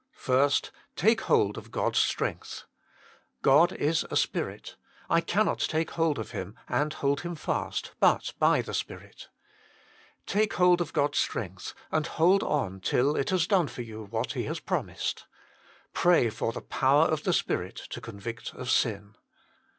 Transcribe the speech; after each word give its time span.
First, 0.17 0.71
take 0.95 1.21
hold 1.21 1.59
of 1.59 1.69
God 1.69 1.93
s 1.93 1.99
strength. 1.99 2.63
God 3.43 3.71
is 3.71 4.03
a 4.09 4.15
Spirit. 4.17 4.75
I 5.11 5.21
cannot 5.21 5.59
take 5.59 5.91
hold 5.91 6.17
of 6.17 6.31
Him, 6.31 6.55
and 6.67 6.91
hold 6.91 7.21
Him 7.21 7.35
fast, 7.35 7.91
but 7.99 8.33
by 8.39 8.63
the 8.63 8.73
Spirit. 8.73 9.27
Take 10.25 10.53
hold 10.53 10.81
of 10.81 10.91
God 10.93 11.13
s 11.13 11.19
strength, 11.19 11.75
and 11.91 12.07
hold 12.07 12.41
on 12.41 12.79
till 12.79 13.15
it 13.15 13.29
has 13.29 13.45
done 13.45 13.67
for 13.67 13.83
you 13.83 14.05
what 14.05 14.31
He 14.33 14.45
has 14.45 14.59
promised. 14.59 15.25
Pray 15.93 16.31
for 16.31 16.51
the 16.51 16.61
power 16.61 17.05
of 17.05 17.21
the 17.21 17.31
Spirit 17.31 17.75
to 17.91 18.01
convict 18.01 18.55
of 18.55 18.71
sin. 18.71 19.13